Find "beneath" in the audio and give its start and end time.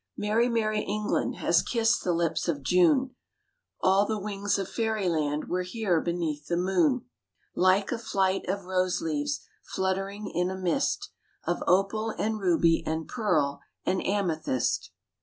6.01-6.47